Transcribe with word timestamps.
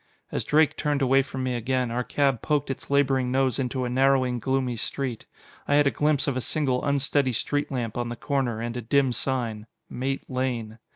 As 0.31 0.43
Drake 0.43 0.75
turned 0.75 1.03
away 1.03 1.21
from 1.21 1.43
me 1.43 1.53
again, 1.53 1.91
our 1.91 2.03
cab 2.03 2.41
poked 2.41 2.71
its 2.71 2.89
laboring 2.89 3.31
nose 3.31 3.59
into 3.59 3.85
a 3.85 3.89
narrowing, 3.89 4.39
gloomy 4.39 4.75
street. 4.75 5.27
I 5.67 5.75
had 5.75 5.85
a 5.85 5.91
glimpse 5.91 6.27
of 6.27 6.35
a 6.35 6.41
single 6.41 6.83
unsteady 6.83 7.33
street 7.33 7.71
lamp 7.71 7.95
on 7.99 8.09
the 8.09 8.15
corner, 8.15 8.59
and 8.59 8.75
a 8.75 8.81
dim 8.81 9.11
sign, 9.11 9.67
"Mate 9.91 10.27
Lane." 10.27 10.79